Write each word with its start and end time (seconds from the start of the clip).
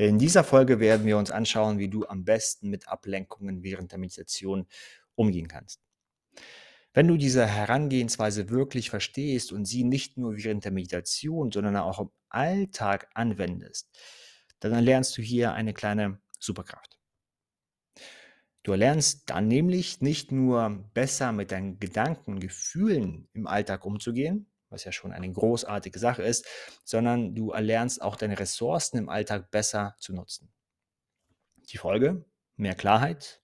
In 0.00 0.20
dieser 0.20 0.44
Folge 0.44 0.78
werden 0.78 1.06
wir 1.06 1.18
uns 1.18 1.32
anschauen, 1.32 1.80
wie 1.80 1.88
du 1.88 2.06
am 2.06 2.24
besten 2.24 2.70
mit 2.70 2.86
Ablenkungen 2.86 3.64
während 3.64 3.90
der 3.90 3.98
Meditation 3.98 4.68
umgehen 5.16 5.48
kannst. 5.48 5.80
Wenn 6.94 7.08
du 7.08 7.16
diese 7.16 7.46
Herangehensweise 7.46 8.48
wirklich 8.48 8.90
verstehst 8.90 9.52
und 9.52 9.64
sie 9.64 9.82
nicht 9.82 10.16
nur 10.16 10.36
während 10.36 10.64
der 10.64 10.70
Meditation, 10.70 11.50
sondern 11.50 11.76
auch 11.76 11.98
im 11.98 12.10
Alltag 12.28 13.08
anwendest, 13.14 13.90
dann 14.60 14.72
erlernst 14.72 15.18
du 15.18 15.22
hier 15.22 15.52
eine 15.52 15.74
kleine 15.74 16.20
Superkraft. 16.38 16.96
Du 18.62 18.72
erlernst 18.72 19.28
dann 19.30 19.48
nämlich 19.48 20.00
nicht 20.00 20.30
nur 20.30 20.84
besser 20.94 21.32
mit 21.32 21.50
deinen 21.50 21.80
Gedanken 21.80 22.38
Gefühlen 22.38 23.28
im 23.32 23.48
Alltag 23.48 23.84
umzugehen, 23.84 24.46
was 24.70 24.84
ja 24.84 24.92
schon 24.92 25.12
eine 25.12 25.30
großartige 25.30 25.98
Sache 25.98 26.22
ist, 26.22 26.46
sondern 26.84 27.34
du 27.34 27.50
erlernst 27.50 28.02
auch 28.02 28.16
deine 28.16 28.38
Ressourcen 28.38 28.98
im 28.98 29.08
Alltag 29.08 29.50
besser 29.50 29.94
zu 29.98 30.12
nutzen. 30.12 30.50
Die 31.70 31.78
Folge? 31.78 32.24
Mehr 32.56 32.74
Klarheit, 32.74 33.42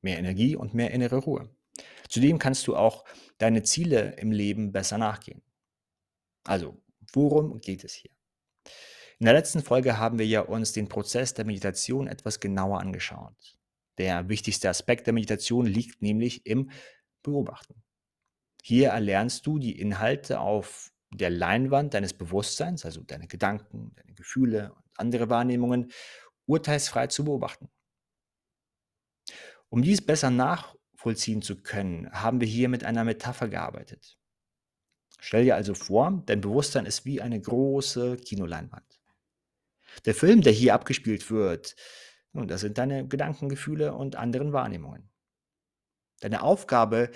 mehr 0.00 0.18
Energie 0.18 0.56
und 0.56 0.74
mehr 0.74 0.90
innere 0.90 1.16
Ruhe. 1.16 1.48
Zudem 2.08 2.38
kannst 2.38 2.66
du 2.66 2.76
auch 2.76 3.04
deine 3.38 3.62
Ziele 3.62 4.14
im 4.18 4.32
Leben 4.32 4.72
besser 4.72 4.98
nachgehen. 4.98 5.42
Also, 6.44 6.82
worum 7.12 7.60
geht 7.60 7.84
es 7.84 7.92
hier? 7.94 8.10
In 9.18 9.26
der 9.26 9.34
letzten 9.34 9.62
Folge 9.62 9.98
haben 9.98 10.18
wir 10.18 10.26
ja 10.26 10.40
uns 10.40 10.72
den 10.72 10.88
Prozess 10.88 11.34
der 11.34 11.44
Meditation 11.44 12.06
etwas 12.06 12.40
genauer 12.40 12.80
angeschaut. 12.80 13.58
Der 13.98 14.28
wichtigste 14.30 14.70
Aspekt 14.70 15.06
der 15.06 15.12
Meditation 15.12 15.66
liegt 15.66 16.00
nämlich 16.00 16.46
im 16.46 16.70
Beobachten. 17.22 17.82
Hier 18.62 18.90
erlernst 18.90 19.46
du 19.46 19.58
die 19.58 19.78
Inhalte 19.78 20.40
auf 20.40 20.92
der 21.12 21.30
Leinwand 21.30 21.94
deines 21.94 22.14
Bewusstseins, 22.14 22.84
also 22.84 23.02
deine 23.02 23.26
Gedanken, 23.26 23.92
deine 23.96 24.14
Gefühle 24.14 24.72
und 24.72 24.84
andere 24.98 25.28
Wahrnehmungen, 25.28 25.90
urteilsfrei 26.46 27.08
zu 27.08 27.24
beobachten. 27.24 27.68
Um 29.68 29.82
dies 29.82 30.04
besser 30.04 30.30
nachvollziehen 30.30 31.42
zu 31.42 31.62
können, 31.62 32.10
haben 32.12 32.40
wir 32.40 32.48
hier 32.48 32.68
mit 32.68 32.84
einer 32.84 33.04
Metapher 33.04 33.48
gearbeitet. 33.48 34.18
Stell 35.20 35.44
dir 35.44 35.54
also 35.54 35.74
vor, 35.74 36.22
dein 36.26 36.40
Bewusstsein 36.40 36.86
ist 36.86 37.04
wie 37.04 37.20
eine 37.20 37.40
große 37.40 38.16
Kinoleinwand. 38.16 39.00
Der 40.04 40.14
Film, 40.14 40.40
der 40.40 40.52
hier 40.52 40.74
abgespielt 40.74 41.30
wird, 41.30 41.76
nun, 42.32 42.46
das 42.46 42.60
sind 42.60 42.78
deine 42.78 43.06
Gedanken, 43.06 43.48
Gefühle 43.48 43.94
und 43.94 44.16
anderen 44.16 44.52
Wahrnehmungen. 44.52 45.10
Deine 46.20 46.42
Aufgabe 46.42 47.10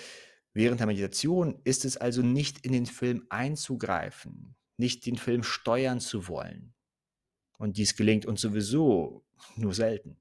Während 0.55 0.79
der 0.79 0.87
Meditation 0.87 1.59
ist 1.65 1.83
es 1.83 1.97
also 1.97 2.21
nicht 2.21 2.65
in 2.65 2.71
den 2.71 2.85
Film 2.85 3.25
einzugreifen, 3.29 4.55
nicht 4.77 5.05
den 5.05 5.17
Film 5.17 5.43
steuern 5.43 5.99
zu 5.99 6.29
wollen. 6.29 6.73
Und 7.57 7.75
dies 7.75 7.97
gelingt 7.97 8.25
uns 8.25 8.39
sowieso 8.39 9.25
nur 9.57 9.73
selten. 9.73 10.17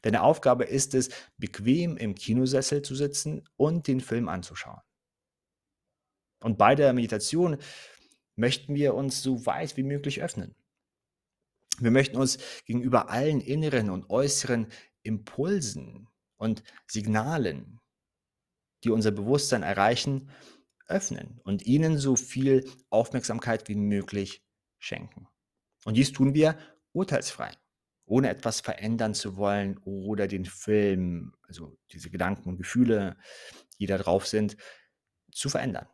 Deine 0.00 0.22
Aufgabe 0.22 0.64
ist 0.64 0.94
es, 0.94 1.10
bequem 1.36 1.98
im 1.98 2.14
Kinosessel 2.14 2.80
zu 2.80 2.94
sitzen 2.94 3.46
und 3.56 3.86
den 3.86 4.00
Film 4.00 4.30
anzuschauen. 4.30 4.80
Und 6.40 6.56
bei 6.56 6.74
der 6.74 6.94
Meditation 6.94 7.58
möchten 8.36 8.74
wir 8.74 8.94
uns 8.94 9.22
so 9.22 9.44
weit 9.44 9.76
wie 9.76 9.82
möglich 9.82 10.22
öffnen. 10.22 10.54
Wir 11.80 11.90
möchten 11.90 12.16
uns 12.16 12.38
gegenüber 12.64 13.10
allen 13.10 13.42
inneren 13.42 13.90
und 13.90 14.08
äußeren 14.08 14.68
Impulsen 15.02 16.08
und 16.36 16.62
Signalen, 16.86 17.80
die 18.84 18.90
unser 18.90 19.10
Bewusstsein 19.10 19.62
erreichen, 19.62 20.30
öffnen 20.86 21.40
und 21.44 21.66
ihnen 21.66 21.98
so 21.98 22.16
viel 22.16 22.68
Aufmerksamkeit 22.90 23.68
wie 23.68 23.74
möglich 23.74 24.44
schenken. 24.78 25.28
Und 25.84 25.96
dies 25.96 26.12
tun 26.12 26.34
wir 26.34 26.58
urteilsfrei, 26.92 27.50
ohne 28.04 28.28
etwas 28.28 28.60
verändern 28.60 29.14
zu 29.14 29.36
wollen 29.36 29.78
oder 29.78 30.26
den 30.26 30.44
Film, 30.44 31.34
also 31.42 31.78
diese 31.90 32.10
Gedanken 32.10 32.48
und 32.48 32.58
Gefühle, 32.58 33.16
die 33.78 33.86
da 33.86 33.98
drauf 33.98 34.26
sind, 34.26 34.56
zu 35.32 35.48
verändern. 35.48 35.88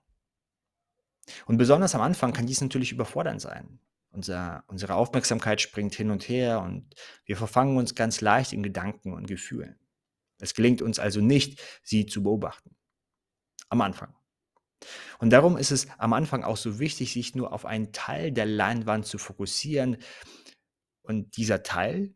Und 1.46 1.58
besonders 1.58 1.94
am 1.94 2.00
Anfang 2.00 2.32
kann 2.32 2.46
dies 2.46 2.60
natürlich 2.60 2.92
überfordernd 2.92 3.40
sein. 3.40 3.80
Unser, 4.12 4.64
unsere 4.66 4.96
Aufmerksamkeit 4.96 5.60
springt 5.60 5.94
hin 5.94 6.10
und 6.10 6.28
her 6.28 6.60
und 6.62 6.94
wir 7.24 7.36
verfangen 7.36 7.76
uns 7.76 7.94
ganz 7.94 8.20
leicht 8.20 8.52
in 8.52 8.64
Gedanken 8.64 9.12
und 9.12 9.28
Gefühlen. 9.28 9.78
Es 10.40 10.54
gelingt 10.54 10.82
uns 10.82 10.98
also 10.98 11.20
nicht, 11.20 11.60
sie 11.84 12.06
zu 12.06 12.24
beobachten 12.24 12.74
am 13.70 13.80
Anfang. 13.80 14.14
Und 15.18 15.30
darum 15.30 15.56
ist 15.56 15.70
es 15.70 15.88
am 15.98 16.12
Anfang 16.12 16.44
auch 16.44 16.56
so 16.56 16.78
wichtig, 16.78 17.12
sich 17.12 17.34
nur 17.34 17.52
auf 17.52 17.64
einen 17.66 17.92
Teil 17.92 18.32
der 18.32 18.46
Leinwand 18.46 19.06
zu 19.06 19.18
fokussieren. 19.18 19.96
Und 21.02 21.36
dieser 21.36 21.62
Teil, 21.62 22.14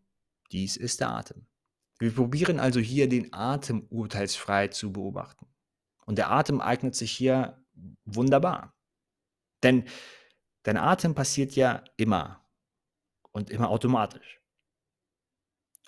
dies 0.50 0.76
ist 0.76 1.00
der 1.00 1.10
Atem. 1.10 1.46
Wir 1.98 2.14
probieren 2.14 2.60
also 2.60 2.80
hier 2.80 3.08
den 3.08 3.32
Atem 3.32 3.86
urteilsfrei 3.88 4.68
zu 4.68 4.92
beobachten. 4.92 5.46
Und 6.06 6.18
der 6.18 6.30
Atem 6.30 6.60
eignet 6.60 6.94
sich 6.94 7.12
hier 7.12 7.62
wunderbar. 8.04 8.74
Denn 9.62 9.84
dein 10.62 10.76
Atem 10.76 11.14
passiert 11.14 11.56
ja 11.56 11.84
immer 11.96 12.44
und 13.32 13.50
immer 13.50 13.70
automatisch. 13.70 14.40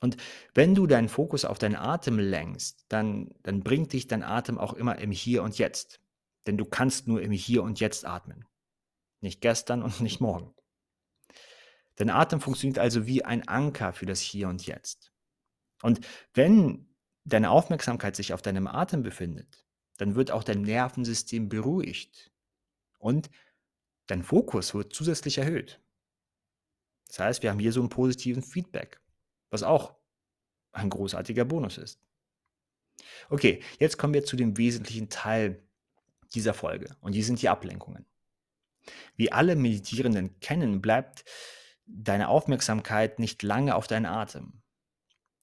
Und 0.00 0.16
wenn 0.54 0.74
du 0.74 0.86
deinen 0.86 1.08
Fokus 1.08 1.44
auf 1.44 1.58
deinen 1.58 1.76
Atem 1.76 2.18
lenkst, 2.18 2.84
dann, 2.88 3.34
dann 3.42 3.62
bringt 3.62 3.92
dich 3.92 4.06
dein 4.06 4.22
Atem 4.22 4.58
auch 4.58 4.74
immer 4.74 4.98
im 4.98 5.10
Hier 5.10 5.42
und 5.42 5.58
Jetzt. 5.58 6.00
Denn 6.46 6.58
du 6.58 6.64
kannst 6.64 7.08
nur 7.08 7.22
im 7.22 7.32
Hier 7.32 7.62
und 7.62 7.80
Jetzt 7.80 8.04
atmen. 8.04 8.44
Nicht 9.20 9.40
gestern 9.40 9.82
und 9.82 10.00
nicht 10.00 10.20
morgen. 10.20 10.54
Dein 11.96 12.10
Atem 12.10 12.40
funktioniert 12.40 12.78
also 12.78 13.06
wie 13.06 13.24
ein 13.24 13.48
Anker 13.48 13.92
für 13.92 14.06
das 14.06 14.20
Hier 14.20 14.48
und 14.48 14.66
Jetzt. 14.66 15.12
Und 15.82 16.06
wenn 16.34 16.94
deine 17.24 17.50
Aufmerksamkeit 17.50 18.16
sich 18.16 18.32
auf 18.32 18.42
deinem 18.42 18.66
Atem 18.66 19.02
befindet, 19.02 19.64
dann 19.96 20.14
wird 20.14 20.30
auch 20.30 20.44
dein 20.44 20.62
Nervensystem 20.62 21.48
beruhigt 21.48 22.30
und 22.98 23.30
dein 24.06 24.22
Fokus 24.22 24.74
wird 24.74 24.92
zusätzlich 24.92 25.38
erhöht. 25.38 25.80
Das 27.08 27.18
heißt, 27.18 27.42
wir 27.42 27.50
haben 27.50 27.58
hier 27.58 27.72
so 27.72 27.80
einen 27.80 27.88
positiven 27.88 28.42
Feedback 28.42 29.00
was 29.50 29.62
auch 29.62 29.96
ein 30.72 30.90
großartiger 30.90 31.44
Bonus 31.44 31.78
ist. 31.78 32.00
Okay, 33.28 33.62
jetzt 33.78 33.98
kommen 33.98 34.14
wir 34.14 34.24
zu 34.24 34.36
dem 34.36 34.56
wesentlichen 34.56 35.08
Teil 35.08 35.62
dieser 36.34 36.54
Folge 36.54 36.96
und 37.00 37.12
die 37.12 37.22
sind 37.22 37.40
die 37.42 37.48
Ablenkungen. 37.48 38.06
Wie 39.16 39.32
alle 39.32 39.56
Meditierenden 39.56 40.38
kennen, 40.40 40.80
bleibt 40.80 41.24
deine 41.86 42.28
Aufmerksamkeit 42.28 43.18
nicht 43.18 43.42
lange 43.42 43.74
auf 43.74 43.86
deinen 43.86 44.06
Atem. 44.06 44.62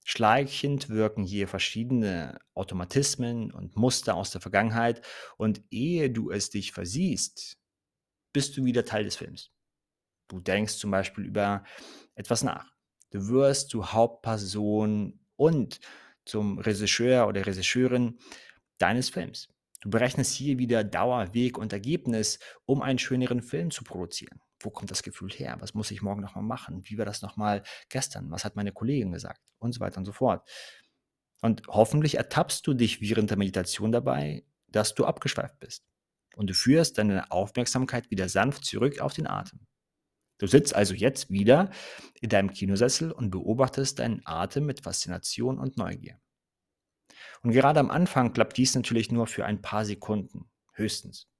Schleichend 0.04 0.90
wirken 0.90 1.24
hier 1.24 1.48
verschiedene 1.48 2.38
Automatismen 2.52 3.50
und 3.50 3.76
Muster 3.76 4.14
aus 4.16 4.30
der 4.30 4.42
Vergangenheit 4.42 5.00
und 5.38 5.62
ehe 5.70 6.10
du 6.10 6.30
es 6.30 6.50
dich 6.50 6.72
versiehst, 6.72 7.56
bist 8.32 8.56
du 8.56 8.64
wieder 8.64 8.84
Teil 8.84 9.04
des 9.04 9.16
Films. 9.16 9.50
Du 10.28 10.40
denkst 10.40 10.74
zum 10.74 10.90
Beispiel 10.90 11.24
über 11.24 11.64
etwas 12.14 12.42
nach. 12.42 12.73
Du 13.14 13.28
wirst 13.28 13.70
zur 13.70 13.92
Hauptperson 13.92 15.20
und 15.36 15.78
zum 16.24 16.58
Regisseur 16.58 17.28
oder 17.28 17.46
Regisseurin 17.46 18.18
deines 18.78 19.08
Films. 19.08 19.48
Du 19.82 19.88
berechnest 19.88 20.34
hier 20.34 20.58
wieder 20.58 20.82
Dauer, 20.82 21.32
Weg 21.32 21.56
und 21.56 21.72
Ergebnis, 21.72 22.40
um 22.66 22.82
einen 22.82 22.98
schöneren 22.98 23.40
Film 23.40 23.70
zu 23.70 23.84
produzieren. 23.84 24.40
Wo 24.58 24.70
kommt 24.70 24.90
das 24.90 25.04
Gefühl 25.04 25.30
her? 25.30 25.58
Was 25.60 25.74
muss 25.74 25.92
ich 25.92 26.02
morgen 26.02 26.22
nochmal 26.22 26.42
machen? 26.42 26.82
Wie 26.86 26.98
war 26.98 27.04
das 27.04 27.22
nochmal 27.22 27.62
gestern? 27.88 28.32
Was 28.32 28.44
hat 28.44 28.56
meine 28.56 28.72
Kollegin 28.72 29.12
gesagt? 29.12 29.42
Und 29.60 29.74
so 29.74 29.78
weiter 29.78 29.98
und 29.98 30.06
so 30.06 30.12
fort. 30.12 30.48
Und 31.40 31.62
hoffentlich 31.68 32.16
ertappst 32.16 32.66
du 32.66 32.74
dich 32.74 33.00
während 33.00 33.30
der 33.30 33.38
Meditation 33.38 33.92
dabei, 33.92 34.44
dass 34.66 34.92
du 34.92 35.04
abgeschweift 35.04 35.60
bist. 35.60 35.84
Und 36.34 36.50
du 36.50 36.54
führst 36.54 36.98
deine 36.98 37.30
Aufmerksamkeit 37.30 38.10
wieder 38.10 38.28
sanft 38.28 38.64
zurück 38.64 38.98
auf 38.98 39.14
den 39.14 39.28
Atem. 39.28 39.68
Du 40.44 40.48
sitzt 40.48 40.74
also 40.74 40.92
jetzt 40.92 41.30
wieder 41.30 41.70
in 42.20 42.28
deinem 42.28 42.52
Kinosessel 42.52 43.10
und 43.10 43.30
beobachtest 43.30 43.98
deinen 43.98 44.20
Atem 44.26 44.66
mit 44.66 44.82
Faszination 44.82 45.58
und 45.58 45.78
Neugier. 45.78 46.20
Und 47.40 47.52
gerade 47.52 47.80
am 47.80 47.90
Anfang 47.90 48.34
klappt 48.34 48.58
dies 48.58 48.74
natürlich 48.74 49.10
nur 49.10 49.26
für 49.26 49.46
ein 49.46 49.62
paar 49.62 49.86
Sekunden, 49.86 50.50
höchstens. 50.74 51.30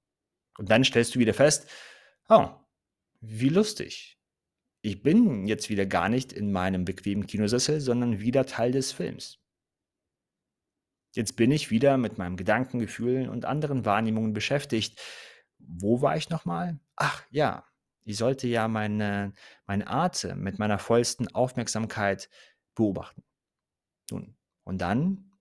Und 0.56 0.70
dann 0.70 0.84
stellst 0.84 1.14
du 1.14 1.18
wieder 1.18 1.34
fest, 1.34 1.68
oh, 2.30 2.48
wie 3.20 3.50
lustig. 3.50 4.18
Ich 4.80 5.02
bin 5.02 5.46
jetzt 5.46 5.68
wieder 5.68 5.84
gar 5.84 6.08
nicht 6.08 6.32
in 6.32 6.50
meinem 6.50 6.86
bequemen 6.86 7.26
Kinosessel, 7.26 7.82
sondern 7.82 8.20
wieder 8.20 8.46
Teil 8.46 8.72
des 8.72 8.92
Films. 8.92 9.38
Jetzt 11.12 11.36
bin 11.36 11.50
ich 11.50 11.70
wieder 11.70 11.98
mit 11.98 12.16
meinem 12.16 12.38
Gedanken, 12.38 12.78
Gefühlen 12.78 13.28
und 13.28 13.44
anderen 13.44 13.84
Wahrnehmungen 13.84 14.32
beschäftigt. 14.32 14.98
Wo 15.58 16.00
war 16.00 16.16
ich 16.16 16.30
nochmal? 16.30 16.80
Ach 16.96 17.22
ja, 17.28 17.66
ich 18.04 18.16
sollte 18.16 18.46
ja 18.46 18.68
meine, 18.68 19.32
meinen 19.66 19.86
Atem 19.86 20.42
mit 20.42 20.58
meiner 20.58 20.78
vollsten 20.78 21.34
Aufmerksamkeit 21.34 22.28
beobachten. 22.74 23.22
Nun, 24.10 24.36
und 24.64 24.78
dann 24.78 25.32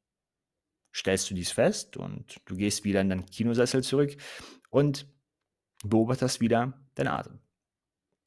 stellst 0.95 1.29
du 1.29 1.33
dies 1.33 1.51
fest 1.51 1.97
und 1.97 2.39
du 2.45 2.55
gehst 2.55 2.83
wieder 2.83 3.01
in 3.01 3.09
deinen 3.09 3.25
Kinosessel 3.25 3.83
zurück 3.83 4.15
und 4.69 5.07
beobachtest 5.83 6.39
wieder 6.39 6.73
deinen 6.95 7.07
Atem. 7.07 7.39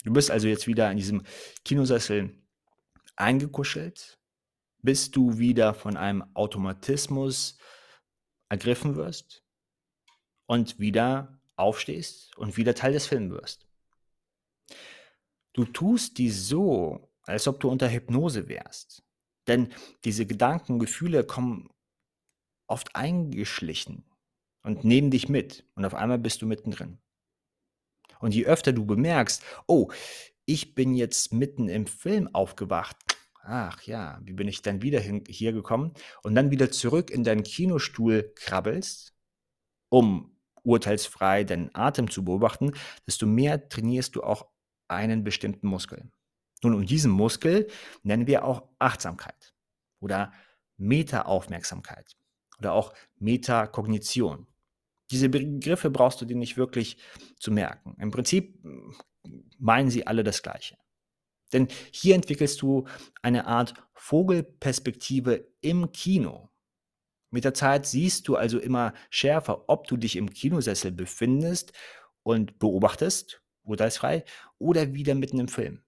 Du 0.04 0.12
bist 0.12 0.30
also 0.30 0.48
jetzt 0.48 0.66
wieder 0.66 0.90
in 0.90 0.98
diesem 0.98 1.22
Kinosessel 1.64 2.36
eingekuschelt, 3.16 4.20
bis 4.82 5.10
du 5.10 5.38
wieder 5.38 5.74
von 5.74 5.96
einem 5.96 6.24
Automatismus 6.34 7.58
ergriffen 8.48 8.96
wirst 8.96 9.42
und 10.46 10.78
wieder 10.78 11.40
aufstehst 11.56 12.36
und 12.36 12.56
wieder 12.56 12.74
Teil 12.74 12.92
des 12.92 13.06
Films 13.06 13.32
wirst. 13.32 13.66
Du 15.56 15.64
tust 15.64 16.18
dies 16.18 16.48
so, 16.48 17.08
als 17.22 17.48
ob 17.48 17.60
du 17.60 17.70
unter 17.70 17.90
Hypnose 17.90 18.46
wärst. 18.46 19.02
Denn 19.46 19.72
diese 20.04 20.26
Gedanken, 20.26 20.78
Gefühle 20.78 21.24
kommen 21.24 21.70
oft 22.66 22.94
eingeschlichen 22.94 24.04
und 24.62 24.84
nehmen 24.84 25.10
dich 25.10 25.30
mit 25.30 25.64
und 25.74 25.86
auf 25.86 25.94
einmal 25.94 26.18
bist 26.18 26.42
du 26.42 26.46
mittendrin. 26.46 26.98
Und 28.18 28.34
je 28.34 28.44
öfter 28.44 28.74
du 28.74 28.84
bemerkst, 28.84 29.42
oh, 29.66 29.90
ich 30.44 30.74
bin 30.74 30.94
jetzt 30.94 31.32
mitten 31.32 31.70
im 31.70 31.86
Film 31.86 32.28
aufgewacht, 32.34 32.96
ach 33.40 33.80
ja, 33.84 34.20
wie 34.24 34.34
bin 34.34 34.48
ich 34.48 34.60
dann 34.60 34.82
wieder 34.82 35.00
hin, 35.00 35.24
hier 35.26 35.54
gekommen 35.54 35.94
und 36.22 36.34
dann 36.34 36.50
wieder 36.50 36.70
zurück 36.70 37.10
in 37.10 37.24
deinen 37.24 37.44
Kinostuhl 37.44 38.30
krabbelst, 38.34 39.14
um 39.88 40.36
urteilsfrei 40.64 41.44
deinen 41.44 41.74
Atem 41.74 42.10
zu 42.10 42.26
beobachten, 42.26 42.72
desto 43.06 43.24
mehr 43.24 43.70
trainierst 43.70 44.16
du 44.16 44.22
auch 44.22 44.50
einen 44.88 45.24
bestimmten 45.24 45.68
Muskel. 45.68 46.10
Nun, 46.62 46.74
und 46.74 46.90
diesen 46.90 47.10
Muskel 47.10 47.68
nennen 48.02 48.26
wir 48.26 48.44
auch 48.44 48.68
Achtsamkeit 48.78 49.54
oder 50.00 50.32
Meta-Aufmerksamkeit 50.78 52.16
oder 52.58 52.72
auch 52.72 52.94
Metakognition. 53.18 54.46
Diese 55.10 55.28
Begriffe 55.28 55.90
brauchst 55.90 56.20
du 56.20 56.24
dir 56.24 56.36
nicht 56.36 56.56
wirklich 56.56 56.98
zu 57.38 57.52
merken. 57.52 57.96
Im 58.00 58.10
Prinzip 58.10 58.62
hm, 58.62 58.94
meinen 59.58 59.90
sie 59.90 60.06
alle 60.06 60.24
das 60.24 60.42
Gleiche. 60.42 60.76
Denn 61.52 61.68
hier 61.92 62.14
entwickelst 62.14 62.60
du 62.62 62.86
eine 63.22 63.46
Art 63.46 63.74
Vogelperspektive 63.94 65.46
im 65.60 65.92
Kino. 65.92 66.50
Mit 67.30 67.44
der 67.44 67.54
Zeit 67.54 67.86
siehst 67.86 68.28
du 68.28 68.36
also 68.36 68.58
immer 68.58 68.94
schärfer, 69.10 69.68
ob 69.68 69.86
du 69.86 69.96
dich 69.96 70.16
im 70.16 70.30
Kinosessel 70.30 70.90
befindest 70.92 71.72
und 72.22 72.58
beobachtest, 72.58 73.42
urteilsfrei, 73.66 74.24
oder 74.58 74.94
wieder 74.94 75.14
mitten 75.14 75.38
im 75.38 75.48
Film. 75.48 75.82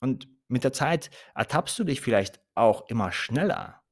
Und 0.00 0.28
mit 0.48 0.64
der 0.64 0.72
Zeit 0.72 1.10
ertappst 1.34 1.78
du 1.78 1.84
dich 1.84 2.00
vielleicht 2.00 2.40
auch 2.54 2.88
immer 2.88 3.12
schneller. 3.12 3.82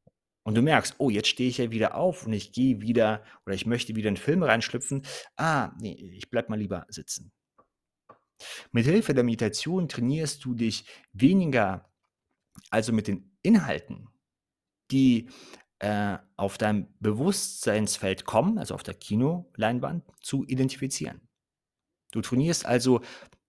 Und 0.42 0.54
du 0.54 0.62
merkst, 0.62 0.96
oh, 0.98 1.10
jetzt 1.10 1.28
stehe 1.28 1.48
ich 1.48 1.58
ja 1.58 1.70
wieder 1.70 1.94
auf 1.94 2.26
und 2.26 2.32
ich 2.32 2.52
gehe 2.52 2.80
wieder 2.80 3.22
oder 3.46 3.54
ich 3.54 3.66
möchte 3.66 3.94
wieder 3.94 4.08
in 4.08 4.14
den 4.14 4.22
Film 4.22 4.42
reinschlüpfen. 4.42 5.02
Ah, 5.36 5.72
nee, 5.78 5.94
ich 5.94 6.30
bleib 6.30 6.48
mal 6.48 6.58
lieber 6.58 6.86
sitzen. 6.88 7.32
Mit 8.72 8.86
Hilfe 8.86 9.14
der 9.14 9.24
Meditation 9.24 9.88
trainierst 9.88 10.44
du 10.44 10.54
dich 10.54 10.86
weniger, 11.12 11.90
also 12.70 12.92
mit 12.92 13.06
den 13.06 13.36
Inhalten, 13.42 14.08
die 14.90 15.28
äh, 15.78 16.18
auf 16.36 16.58
deinem 16.58 16.88
Bewusstseinsfeld 17.00 18.24
kommen, 18.24 18.58
also 18.58 18.74
auf 18.74 18.82
der 18.82 18.94
Kinoleinwand, 18.94 20.04
zu 20.20 20.44
identifizieren. 20.46 21.20
Du 22.10 22.20
trainierst 22.20 22.66
also 22.66 23.02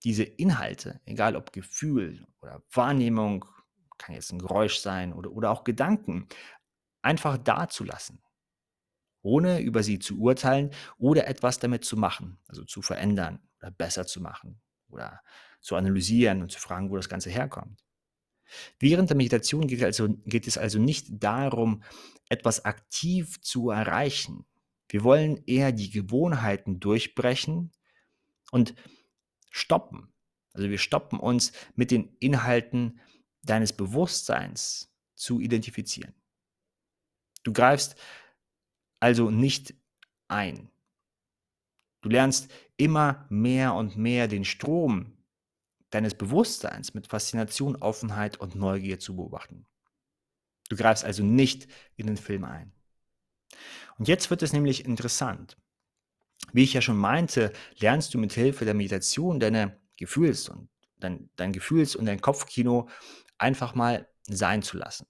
diese 0.04 0.24
Inhalte, 0.24 1.00
egal 1.04 1.36
ob 1.36 1.52
Gefühl 1.52 2.26
oder 2.40 2.62
Wahrnehmung, 2.72 3.44
kann 3.98 4.14
jetzt 4.14 4.32
ein 4.32 4.38
Geräusch 4.38 4.78
sein 4.78 5.12
oder, 5.12 5.30
oder 5.30 5.50
auch 5.50 5.64
Gedanken, 5.64 6.28
einfach 7.02 7.38
dazulassen, 7.38 8.22
ohne 9.22 9.60
über 9.60 9.82
sie 9.82 9.98
zu 9.98 10.18
urteilen 10.20 10.70
oder 10.98 11.26
etwas 11.26 11.58
damit 11.58 11.84
zu 11.84 11.96
machen, 11.96 12.38
also 12.48 12.64
zu 12.64 12.82
verändern 12.82 13.40
oder 13.60 13.70
besser 13.70 14.06
zu 14.06 14.20
machen 14.20 14.60
oder 14.88 15.20
zu 15.60 15.76
analysieren 15.76 16.42
und 16.42 16.50
zu 16.50 16.58
fragen, 16.58 16.90
wo 16.90 16.96
das 16.96 17.08
Ganze 17.08 17.30
herkommt. 17.30 17.84
Während 18.78 19.08
der 19.08 19.16
Meditation 19.16 19.66
geht, 19.66 19.82
also, 19.82 20.08
geht 20.26 20.46
es 20.46 20.58
also 20.58 20.78
nicht 20.78 21.06
darum, 21.10 21.82
etwas 22.28 22.64
aktiv 22.64 23.40
zu 23.40 23.70
erreichen. 23.70 24.44
Wir 24.88 25.04
wollen 25.04 25.42
eher 25.46 25.72
die 25.72 25.90
Gewohnheiten 25.90 26.80
durchbrechen 26.80 27.72
und 28.52 28.74
stoppen. 29.50 30.12
Also 30.52 30.70
wir 30.70 30.78
stoppen 30.78 31.18
uns 31.18 31.52
mit 31.74 31.90
den 31.90 32.14
Inhalten 32.20 33.00
deines 33.42 33.72
Bewusstseins 33.72 34.94
zu 35.16 35.40
identifizieren. 35.40 36.14
Du 37.42 37.52
greifst 37.52 37.96
also 39.00 39.30
nicht 39.30 39.74
ein. 40.28 40.70
Du 42.02 42.08
lernst 42.08 42.52
immer 42.76 43.26
mehr 43.30 43.74
und 43.74 43.96
mehr 43.96 44.28
den 44.28 44.44
Strom 44.44 45.16
deines 45.90 46.14
Bewusstseins 46.14 46.94
mit 46.94 47.06
Faszination, 47.06 47.76
Offenheit 47.76 48.38
und 48.38 48.54
Neugier 48.54 48.98
zu 48.98 49.16
beobachten. 49.16 49.66
Du 50.68 50.76
greifst 50.76 51.04
also 51.04 51.22
nicht 51.22 51.68
in 51.96 52.06
den 52.06 52.16
Film 52.16 52.44
ein. 52.44 52.72
Und 53.98 54.08
jetzt 54.08 54.30
wird 54.30 54.42
es 54.42 54.52
nämlich 54.52 54.84
interessant. 54.84 55.56
Wie 56.52 56.64
ich 56.64 56.74
ja 56.74 56.82
schon 56.82 56.98
meinte, 56.98 57.52
lernst 57.78 58.12
du 58.14 58.18
mit 58.18 58.32
Hilfe 58.32 58.64
der 58.64 58.74
Meditation 58.74 59.40
deine 59.40 59.80
Gefühls- 59.96 60.48
und 60.48 60.68
dein, 60.96 61.30
dein 61.36 61.52
Gefühls- 61.52 61.96
und 61.96 62.06
dein 62.06 62.20
Kopfkino 62.20 62.88
einfach 63.38 63.74
mal 63.74 64.08
sein 64.26 64.62
zu 64.62 64.76
lassen, 64.76 65.06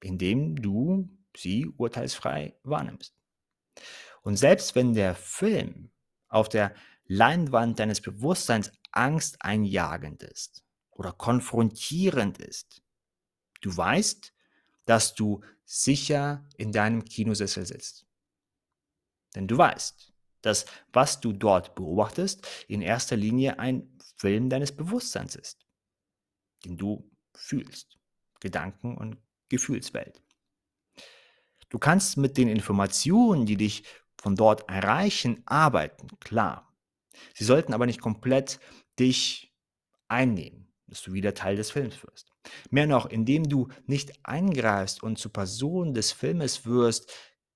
indem 0.00 0.56
du 0.56 1.08
sie 1.36 1.66
urteilsfrei 1.76 2.56
wahrnimmst. 2.62 3.14
Und 4.22 4.36
selbst 4.36 4.74
wenn 4.74 4.94
der 4.94 5.14
Film 5.14 5.90
auf 6.28 6.48
der 6.48 6.74
Leinwand 7.06 7.78
deines 7.78 8.00
Bewusstseins 8.00 8.72
angsteinjagend 8.92 10.22
ist 10.22 10.64
oder 10.90 11.12
konfrontierend 11.12 12.38
ist, 12.38 12.82
du 13.60 13.76
weißt, 13.76 14.32
dass 14.86 15.14
du 15.14 15.42
sicher 15.64 16.46
in 16.56 16.72
deinem 16.72 17.04
Kinosessel 17.04 17.66
sitzt. 17.66 18.06
Denn 19.34 19.48
du 19.48 19.58
weißt, 19.58 20.13
dass 20.44 20.66
was 20.92 21.20
du 21.20 21.32
dort 21.32 21.74
beobachtest, 21.74 22.46
in 22.68 22.82
erster 22.82 23.16
Linie 23.16 23.58
ein 23.58 23.98
Film 24.16 24.48
deines 24.50 24.72
Bewusstseins 24.72 25.36
ist, 25.36 25.66
den 26.64 26.76
du 26.76 27.10
fühlst. 27.34 27.98
Gedanken- 28.40 28.96
und 28.96 29.16
Gefühlswelt. 29.48 30.20
Du 31.70 31.78
kannst 31.78 32.16
mit 32.16 32.36
den 32.36 32.48
Informationen, 32.48 33.46
die 33.46 33.56
dich 33.56 33.84
von 34.20 34.36
dort 34.36 34.68
erreichen, 34.68 35.42
arbeiten, 35.46 36.08
klar. 36.20 36.72
Sie 37.34 37.44
sollten 37.44 37.72
aber 37.72 37.86
nicht 37.86 38.00
komplett 38.00 38.60
dich 38.98 39.54
einnehmen, 40.08 40.72
dass 40.86 41.02
du 41.02 41.12
wieder 41.12 41.34
Teil 41.34 41.56
des 41.56 41.70
Films 41.70 42.02
wirst. 42.02 42.32
Mehr 42.70 42.86
noch, 42.86 43.06
indem 43.06 43.48
du 43.48 43.68
nicht 43.86 44.12
eingreifst 44.24 45.02
und 45.02 45.18
zur 45.18 45.32
Person 45.32 45.94
des 45.94 46.12
Filmes 46.12 46.66
wirst, 46.66 47.12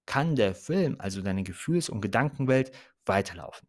kann 0.08 0.36
der 0.36 0.54
Film, 0.54 0.96
also 0.98 1.20
deine 1.20 1.42
Gefühls- 1.44 1.90
und 1.90 2.00
Gedankenwelt, 2.00 2.72
weiterlaufen. 3.04 3.68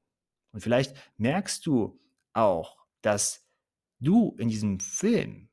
Und 0.54 0.62
vielleicht 0.62 0.96
merkst 1.18 1.66
du 1.66 2.00
auch, 2.32 2.78
dass 3.02 3.46
du 4.00 4.38
in 4.40 4.48
diesem 4.48 4.80
Film, 4.80 5.50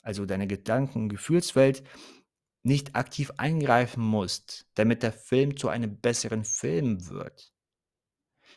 also 0.00 0.24
deine 0.24 0.46
Gedanken- 0.46 1.02
und 1.02 1.08
Gefühlswelt, 1.10 1.82
nicht 2.62 2.96
aktiv 2.96 3.32
eingreifen 3.36 4.02
musst, 4.02 4.66
damit 4.72 5.02
der 5.02 5.12
Film 5.12 5.58
zu 5.58 5.68
einem 5.68 6.00
besseren 6.00 6.44
Film 6.44 7.10
wird. 7.10 7.52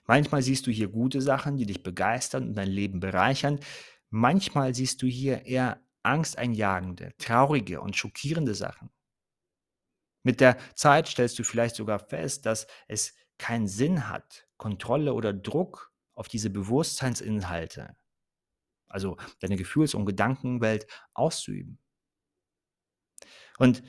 Manchmal 0.06 0.42
siehst 0.42 0.68
du 0.68 0.72
hier 0.72 0.88
gute 0.88 1.22
Sachen, 1.22 1.58
die 1.58 1.66
dich 1.66 1.84
begeistern 1.84 2.48
und 2.48 2.54
dein 2.54 2.70
Leben 2.70 3.02
bereichern. 3.02 3.60
Manchmal 4.10 4.74
siehst 4.74 5.02
du 5.02 5.08
hier 5.08 5.46
eher 5.46 5.82
angsteinjagende, 6.02 7.12
traurige 7.18 7.82
und 7.82 7.98
schockierende 7.98 8.56
Sachen. 8.56 8.90
Mit 10.28 10.42
der 10.42 10.58
Zeit 10.76 11.08
stellst 11.08 11.40
du 11.40 11.46
vielleicht 11.46 11.78
sogar 11.78 12.00
fest, 12.00 12.46
dass 12.46 12.68
es 12.90 13.16
keinen 13.38 13.66
Sinn 13.66 14.10
hat, 14.10 14.46
Kontrolle 14.58 15.14
oder 15.14 15.32
Druck 15.32 15.94
auf 16.16 16.28
diese 16.28 16.50
Bewusstseinsinhalte, 16.50 17.96
also 18.90 19.16
deine 19.40 19.56
Gefühls- 19.56 19.94
und 19.94 20.06
Gedankenwelt 20.06 20.86
auszuüben. 21.14 21.80
Und 23.58 23.84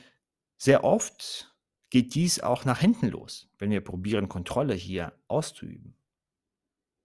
sehr 0.59 0.85
oft 0.85 1.53
geht 1.91 2.15
dies 2.15 2.39
auch 2.39 2.65
nach 2.65 2.79
hinten 2.79 3.09
los, 3.09 3.51
wenn 3.59 3.73
wir 3.73 3.83
probieren, 3.83 4.29
Kontrolle 4.29 4.75
hier 4.75 5.19
auszuüben. 5.27 5.97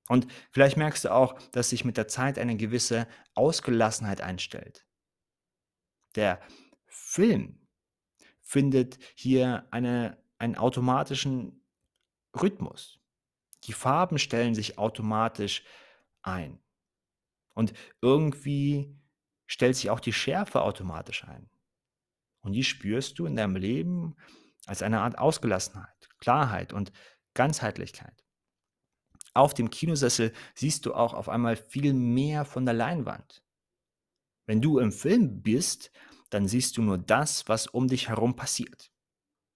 Und 0.09 0.27
vielleicht 0.51 0.77
merkst 0.77 1.05
du 1.05 1.11
auch, 1.11 1.39
dass 1.49 1.71
sich 1.71 1.85
mit 1.85 1.97
der 1.97 2.07
Zeit 2.07 2.37
eine 2.37 2.55
gewisse 2.55 3.07
Ausgelassenheit 3.33 4.21
einstellt. 4.21 4.85
Der 6.13 6.39
Film 6.85 7.62
findet 8.53 9.00
hier 9.15 9.65
eine, 9.72 10.15
einen 10.38 10.55
automatischen 10.55 11.65
Rhythmus. 12.39 13.00
Die 13.63 13.74
Farben 13.74 14.19
stellen 14.19 14.53
sich 14.53 14.77
automatisch 14.77 15.63
ein. 16.22 16.60
Und 17.55 17.74
irgendwie 18.00 18.95
stellt 19.48 19.75
sich 19.75 19.89
auch 19.89 20.00
die 20.00 20.13
Schärfe 20.13 20.62
automatisch 20.62 21.24
ein. 21.24 21.50
Und 22.41 22.53
die 22.53 22.63
spürst 22.63 23.17
du 23.17 23.25
in 23.25 23.36
deinem 23.36 23.55
Leben 23.55 24.15
als 24.67 24.83
eine 24.83 25.01
Art 25.01 25.17
Ausgelassenheit, 25.17 26.10
Klarheit 26.19 26.74
und 26.74 26.91
Ganzheitlichkeit. 27.33 28.24
Auf 29.33 29.55
dem 29.55 29.72
Kinosessel 29.72 30.31
siehst 30.53 30.86
du 30.86 30.93
auch 30.93 31.15
auf 31.15 31.27
einmal 31.27 31.55
viel 31.55 31.93
mehr 31.93 32.45
von 32.45 32.65
der 32.65 32.75
Leinwand. 32.75 33.43
Wenn 34.45 34.62
du 34.62 34.77
im 34.77 34.91
Film 34.91 35.41
bist, 35.41 35.89
dann 36.33 36.47
siehst 36.47 36.77
du 36.77 36.81
nur 36.81 36.97
das, 36.97 37.47
was 37.47 37.67
um 37.67 37.87
dich 37.87 38.09
herum 38.09 38.35
passiert. 38.35 38.91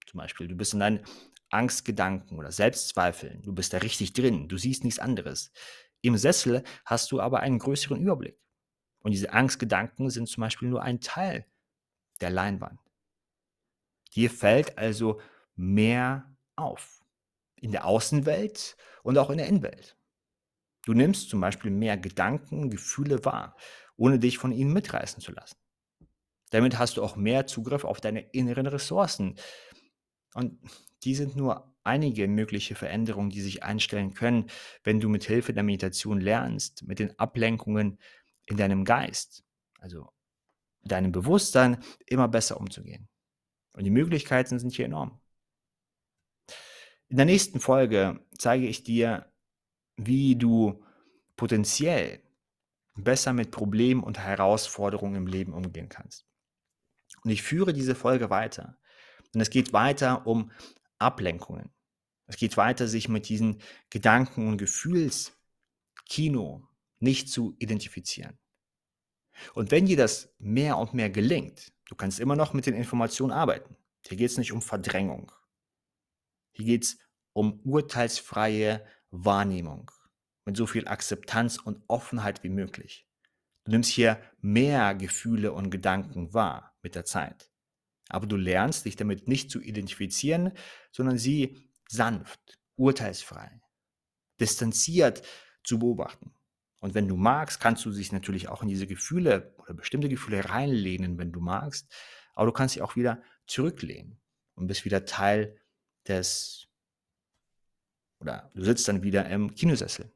Zum 0.06 0.18
Beispiel, 0.18 0.48
du 0.48 0.54
bist 0.54 0.74
in 0.74 0.80
deinen 0.80 1.04
Angstgedanken 1.50 2.38
oder 2.38 2.52
Selbstzweifeln. 2.52 3.42
Du 3.42 3.52
bist 3.52 3.72
da 3.72 3.78
richtig 3.78 4.12
drin. 4.12 4.48
Du 4.48 4.56
siehst 4.56 4.84
nichts 4.84 4.98
anderes. 4.98 5.50
Im 6.02 6.16
Sessel 6.16 6.62
hast 6.84 7.10
du 7.10 7.20
aber 7.20 7.40
einen 7.40 7.58
größeren 7.58 8.00
Überblick. 8.00 8.38
Und 9.00 9.12
diese 9.12 9.32
Angstgedanken 9.32 10.10
sind 10.10 10.28
zum 10.28 10.42
Beispiel 10.42 10.68
nur 10.68 10.82
ein 10.82 11.00
Teil 11.00 11.46
der 12.20 12.30
Leinwand. 12.30 12.80
Dir 14.14 14.30
fällt 14.30 14.78
also 14.78 15.20
mehr 15.56 16.34
auf. 16.56 17.04
In 17.56 17.72
der 17.72 17.86
Außenwelt 17.86 18.76
und 19.02 19.18
auch 19.18 19.30
in 19.30 19.38
der 19.38 19.48
Innenwelt. 19.48 19.96
Du 20.84 20.94
nimmst 20.94 21.28
zum 21.28 21.40
Beispiel 21.40 21.70
mehr 21.70 21.96
Gedanken, 21.96 22.70
Gefühle 22.70 23.24
wahr, 23.24 23.56
ohne 23.96 24.18
dich 24.18 24.38
von 24.38 24.52
ihnen 24.52 24.72
mitreißen 24.72 25.20
zu 25.20 25.32
lassen. 25.32 25.56
Damit 26.50 26.78
hast 26.78 26.96
du 26.96 27.02
auch 27.02 27.16
mehr 27.16 27.46
Zugriff 27.46 27.84
auf 27.84 28.00
deine 28.00 28.20
inneren 28.20 28.66
Ressourcen. 28.66 29.36
Und 30.34 30.58
die 31.04 31.14
sind 31.14 31.36
nur 31.36 31.74
einige 31.84 32.28
mögliche 32.28 32.74
Veränderungen, 32.74 33.30
die 33.30 33.40
sich 33.40 33.62
einstellen 33.62 34.14
können, 34.14 34.46
wenn 34.84 35.00
du 35.00 35.08
mit 35.08 35.24
Hilfe 35.24 35.52
der 35.52 35.62
Meditation 35.62 36.20
lernst, 36.20 36.86
mit 36.86 36.98
den 36.98 37.18
Ablenkungen 37.18 37.98
in 38.46 38.56
deinem 38.56 38.84
Geist, 38.84 39.44
also 39.78 40.10
deinem 40.82 41.12
Bewusstsein, 41.12 41.82
immer 42.06 42.28
besser 42.28 42.58
umzugehen. 42.58 43.08
Und 43.72 43.84
die 43.84 43.90
Möglichkeiten 43.90 44.58
sind 44.58 44.74
hier 44.74 44.86
enorm. 44.86 45.20
In 47.08 47.16
der 47.16 47.26
nächsten 47.26 47.60
Folge 47.60 48.20
zeige 48.36 48.66
ich 48.66 48.82
dir, 48.82 49.32
wie 49.96 50.36
du 50.36 50.84
potenziell 51.36 52.22
besser 52.94 53.32
mit 53.32 53.50
Problemen 53.50 54.02
und 54.02 54.18
Herausforderungen 54.18 55.14
im 55.14 55.26
Leben 55.26 55.54
umgehen 55.54 55.88
kannst. 55.88 56.27
Und 57.24 57.30
ich 57.30 57.42
führe 57.42 57.72
diese 57.72 57.94
Folge 57.94 58.30
weiter. 58.30 58.78
Und 59.34 59.40
es 59.40 59.50
geht 59.50 59.72
weiter 59.72 60.26
um 60.26 60.50
Ablenkungen. 60.98 61.70
Es 62.26 62.36
geht 62.36 62.56
weiter, 62.56 62.88
sich 62.88 63.08
mit 63.08 63.28
diesen 63.28 63.60
Gedanken- 63.90 64.48
und 64.48 64.58
Gefühlskino 64.58 66.66
nicht 66.98 67.30
zu 67.30 67.54
identifizieren. 67.58 68.38
Und 69.54 69.70
wenn 69.70 69.86
dir 69.86 69.96
das 69.96 70.34
mehr 70.38 70.78
und 70.78 70.94
mehr 70.94 71.10
gelingt, 71.10 71.72
du 71.86 71.94
kannst 71.94 72.20
immer 72.20 72.36
noch 72.36 72.52
mit 72.52 72.66
den 72.66 72.74
Informationen 72.74 73.32
arbeiten. 73.32 73.76
Hier 74.06 74.16
geht 74.16 74.30
es 74.30 74.38
nicht 74.38 74.52
um 74.52 74.62
Verdrängung. 74.62 75.32
Hier 76.52 76.66
geht 76.66 76.84
es 76.84 76.98
um 77.32 77.60
urteilsfreie 77.60 78.84
Wahrnehmung 79.10 79.90
mit 80.44 80.56
so 80.56 80.66
viel 80.66 80.88
Akzeptanz 80.88 81.58
und 81.58 81.82
Offenheit 81.88 82.42
wie 82.42 82.48
möglich. 82.48 83.07
Du 83.68 83.72
nimmst 83.72 83.90
hier 83.90 84.18
mehr 84.40 84.94
Gefühle 84.94 85.52
und 85.52 85.68
Gedanken 85.68 86.32
wahr 86.32 86.74
mit 86.82 86.94
der 86.94 87.04
Zeit. 87.04 87.50
Aber 88.08 88.26
du 88.26 88.36
lernst 88.36 88.86
dich 88.86 88.96
damit 88.96 89.28
nicht 89.28 89.50
zu 89.50 89.60
identifizieren, 89.60 90.52
sondern 90.90 91.18
sie 91.18 91.70
sanft, 91.86 92.58
urteilsfrei, 92.76 93.60
distanziert 94.40 95.20
zu 95.64 95.78
beobachten. 95.80 96.32
Und 96.80 96.94
wenn 96.94 97.08
du 97.08 97.18
magst, 97.18 97.60
kannst 97.60 97.84
du 97.84 97.90
dich 97.90 98.10
natürlich 98.10 98.48
auch 98.48 98.62
in 98.62 98.68
diese 98.68 98.86
Gefühle 98.86 99.54
oder 99.58 99.74
bestimmte 99.74 100.08
Gefühle 100.08 100.48
reinlehnen, 100.48 101.18
wenn 101.18 101.32
du 101.32 101.40
magst. 101.40 101.94
Aber 102.34 102.46
du 102.46 102.52
kannst 102.52 102.74
dich 102.74 102.80
auch 102.80 102.96
wieder 102.96 103.22
zurücklehnen 103.46 104.18
und 104.54 104.66
bist 104.66 104.86
wieder 104.86 105.04
Teil 105.04 105.60
des, 106.06 106.68
oder 108.18 108.50
du 108.54 108.64
sitzt 108.64 108.88
dann 108.88 109.02
wieder 109.02 109.28
im 109.28 109.54
Kinosessel. 109.54 110.10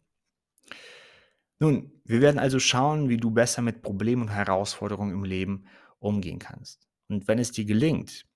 Nun, 1.63 1.93
wir 2.03 2.21
werden 2.21 2.41
also 2.41 2.59
schauen, 2.59 3.09
wie 3.09 3.19
du 3.19 3.31
besser 3.31 3.63
mit 3.63 3.83
Problemen 3.83 4.23
und 4.23 4.31
Herausforderungen 4.31 5.13
im 5.13 5.23
Leben 5.23 5.69
umgehen 6.01 6.41
kannst. 6.41 6.89
Und 7.09 7.29
wenn 7.29 7.39
es 7.39 7.53
dir 7.53 7.65
gelingt, 7.65 8.27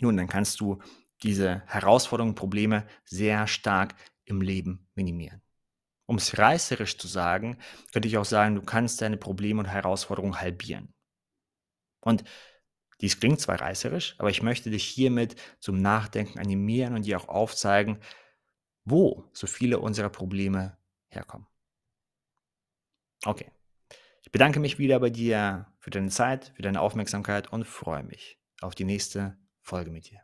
nun, 0.00 0.16
dann 0.16 0.26
kannst 0.26 0.58
du 0.58 0.80
diese 1.22 1.62
Herausforderungen, 1.66 2.34
Probleme 2.34 2.86
sehr 3.04 3.46
stark 3.46 3.94
im 4.24 4.40
Leben 4.40 4.88
minimieren. 4.94 5.42
Um 6.06 6.16
es 6.16 6.38
reißerisch 6.38 6.96
zu 6.96 7.08
sagen, 7.08 7.58
könnte 7.92 8.08
ich 8.08 8.16
auch 8.16 8.24
sagen, 8.24 8.54
du 8.54 8.62
kannst 8.62 9.02
deine 9.02 9.18
Probleme 9.18 9.60
und 9.60 9.66
Herausforderungen 9.66 10.40
halbieren. 10.40 10.94
Und 12.00 12.24
dies 13.02 13.20
klingt 13.20 13.42
zwar 13.42 13.60
reißerisch, 13.60 14.14
aber 14.16 14.30
ich 14.30 14.42
möchte 14.42 14.70
dich 14.70 14.84
hiermit 14.86 15.36
zum 15.58 15.76
Nachdenken 15.82 16.38
animieren 16.38 16.94
und 16.94 17.04
dir 17.04 17.20
auch 17.20 17.28
aufzeigen, 17.28 17.98
wo 18.86 19.28
so 19.34 19.46
viele 19.46 19.78
unserer 19.78 20.08
Probleme 20.08 20.78
herkommen. 21.10 21.49
Okay. 23.24 23.50
Ich 24.22 24.32
bedanke 24.32 24.60
mich 24.60 24.78
wieder 24.78 25.00
bei 25.00 25.10
dir 25.10 25.66
für 25.78 25.90
deine 25.90 26.10
Zeit, 26.10 26.52
für 26.54 26.62
deine 26.62 26.80
Aufmerksamkeit 26.80 27.52
und 27.52 27.64
freue 27.64 28.02
mich 28.02 28.38
auf 28.60 28.74
die 28.74 28.84
nächste 28.84 29.36
Folge 29.62 29.90
mit 29.90 30.10
dir. 30.10 30.20